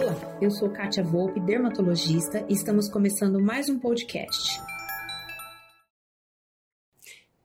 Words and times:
Olá, 0.00 0.16
eu 0.40 0.50
sou 0.50 0.70
Kátia 0.70 1.04
Volpe, 1.04 1.38
dermatologista, 1.40 2.42
e 2.48 2.54
estamos 2.54 2.88
começando 2.88 3.38
mais 3.38 3.68
um 3.68 3.78
podcast. 3.78 4.58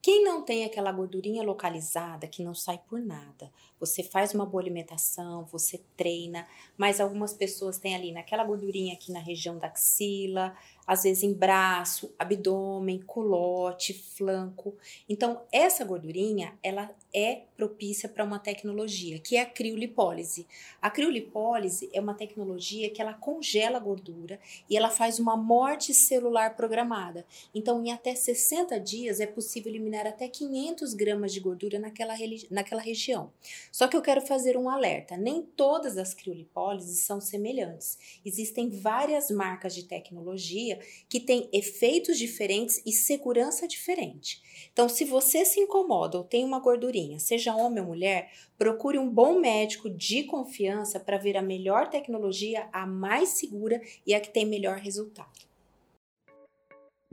Quem 0.06 0.24
não 0.24 0.44
tem 0.44 0.64
aquela 0.64 0.92
gordurinha 0.92 1.42
localizada 1.42 2.28
que 2.28 2.44
não 2.44 2.54
sai 2.54 2.80
por 2.88 3.02
nada? 3.02 3.52
Você 3.80 4.04
faz 4.04 4.36
uma 4.36 4.46
boa 4.46 4.62
alimentação, 4.62 5.46
você 5.46 5.82
treina, 5.98 6.48
mas 6.78 7.02
algumas 7.02 7.34
pessoas 7.34 7.80
têm 7.80 7.96
ali 7.96 8.12
naquela 8.12 8.44
gordurinha 8.44 8.94
aqui 8.94 9.12
na 9.12 9.20
região 9.20 9.58
da 9.58 9.66
axila, 9.66 10.56
às 10.86 11.04
vezes 11.04 11.24
em 11.24 11.34
braço, 11.34 12.14
abdômen, 12.20 13.02
culote, 13.02 13.94
flanco. 13.94 14.78
Então, 15.10 15.42
essa 15.52 15.84
gordurinha, 15.84 16.58
ela 16.62 16.92
é 17.14 17.42
propícia 17.58 18.08
para 18.08 18.24
uma 18.24 18.38
tecnologia, 18.38 19.18
que 19.20 19.38
é 19.38 19.42
a 19.42 19.46
criolipólise. 19.46 20.46
A 20.82 20.92
criolipólise 20.92 21.90
é 21.92 22.00
uma 22.00 22.14
tecnologia 22.14 22.90
que 22.90 23.02
ela 23.02 23.14
congela 23.14 23.78
a 23.78 23.80
gordura 23.80 24.40
e 24.70 24.78
ela 24.78 24.90
faz 24.90 25.18
uma 25.18 25.36
morte 25.36 25.94
celular 25.94 26.56
programada. 26.56 27.26
Então, 27.54 27.84
em 27.84 27.92
até 27.92 28.14
60 28.14 28.80
dias 28.80 29.20
é 29.20 29.26
possível 29.26 29.72
eliminar 29.72 29.95
até 30.02 30.28
500 30.28 30.94
gramas 30.94 31.34
de 31.34 31.40
gordura 31.40 31.80
naquela, 31.80 32.16
naquela 32.50 32.82
região. 32.82 33.32
Só 33.72 33.88
que 33.88 33.96
eu 33.96 34.02
quero 34.02 34.22
fazer 34.22 34.58
um 34.58 34.70
alerta: 34.70 35.16
nem 35.18 35.42
todas 35.42 35.98
as 35.98 36.14
criolipólises 36.14 37.00
são 37.00 37.22
semelhantes. 37.22 37.98
Existem 38.26 38.70
várias 38.70 39.30
marcas 39.30 39.74
de 39.74 39.84
tecnologia 39.84 40.80
que 41.08 41.20
têm 41.20 41.50
efeitos 41.52 42.18
diferentes 42.18 42.82
e 42.86 42.92
segurança 42.92 43.68
diferente. 43.68 44.42
Então, 44.72 44.90
se 44.90 45.06
você 45.06 45.46
se 45.46 45.60
incomoda 45.60 46.18
ou 46.18 46.24
tem 46.24 46.44
uma 46.44 46.60
gordurinha, 46.60 47.20
seja 47.20 47.56
homem 47.56 47.82
ou 47.82 47.88
mulher, 47.88 48.32
procure 48.58 48.98
um 48.98 49.10
bom 49.10 49.40
médico 49.40 49.90
de 49.90 50.24
confiança 50.24 51.00
para 51.00 51.18
ver 51.18 51.38
a 51.38 51.42
melhor 51.42 51.90
tecnologia, 51.90 52.68
a 52.72 52.86
mais 52.86 53.30
segura 53.30 53.82
e 54.06 54.14
a 54.14 54.20
que 54.20 54.30
tem 54.30 54.46
melhor 54.46 54.78
resultado. 54.78 55.55